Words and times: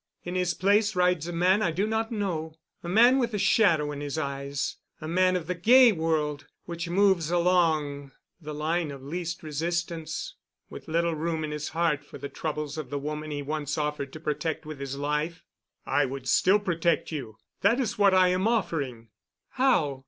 In 0.23 0.33
his 0.33 0.55
place 0.55 0.95
rides 0.95 1.27
a 1.27 1.31
man 1.31 1.61
I 1.61 1.69
do 1.69 1.85
not 1.85 2.11
know, 2.11 2.55
a 2.81 2.89
man 2.89 3.19
with 3.19 3.35
a 3.35 3.37
shadow 3.37 3.91
in 3.91 4.01
his 4.01 4.17
eyes, 4.17 4.77
a 4.99 5.07
man 5.07 5.35
of 5.35 5.45
the 5.45 5.53
gay 5.53 5.91
world, 5.91 6.47
which 6.65 6.89
moves 6.89 7.29
along 7.29 8.11
the 8.41 8.51
line 8.55 8.89
of 8.89 9.03
least 9.03 9.43
resistance, 9.43 10.33
with 10.71 10.87
little 10.87 11.13
room 11.13 11.43
in 11.43 11.51
his 11.51 11.69
heart 11.69 12.03
for 12.03 12.17
the 12.17 12.29
troubles 12.29 12.79
of 12.79 12.89
the 12.89 12.97
woman 12.97 13.29
he 13.29 13.43
once 13.43 13.77
offered 13.77 14.11
to 14.13 14.19
protect 14.19 14.65
with 14.65 14.79
his 14.79 14.97
life." 14.97 15.43
"I 15.85 16.05
would 16.05 16.27
still 16.27 16.57
protect 16.57 17.11
you—that 17.11 17.79
is 17.79 17.99
what 17.99 18.15
I 18.15 18.29
am 18.29 18.47
offering." 18.47 19.09
"How? 19.49 19.99